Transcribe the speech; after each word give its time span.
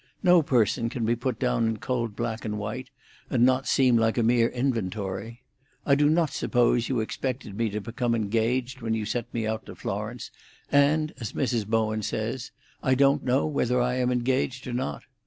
No 0.23 0.41
person 0.41 0.89
can 0.89 1.05
be 1.05 1.15
put 1.15 1.37
down 1.37 1.67
in 1.67 1.77
cold 1.77 2.15
black 2.15 2.43
and 2.43 2.57
white, 2.57 2.89
and 3.29 3.45
not 3.45 3.67
seem 3.67 3.97
like 3.99 4.17
a 4.17 4.23
mere 4.23 4.49
inventory. 4.49 5.43
I 5.85 5.93
do 5.93 6.09
not 6.09 6.31
suppose 6.31 6.89
you 6.89 7.01
expected 7.01 7.55
me 7.55 7.69
to 7.69 7.79
become 7.79 8.15
engaged 8.15 8.81
when 8.81 8.95
you 8.95 9.05
sent 9.05 9.31
me 9.31 9.45
out 9.45 9.67
to 9.67 9.75
Florence, 9.75 10.31
and, 10.71 11.13
as 11.19 11.33
Mrs. 11.33 11.67
Bowen 11.67 12.01
says, 12.01 12.49
I 12.81 12.95
don't 12.95 13.23
know 13.23 13.45
whether 13.45 13.79
I 13.79 13.93
am 13.97 14.11
engaged 14.11 14.65
or 14.65 14.73
not. 14.73 15.03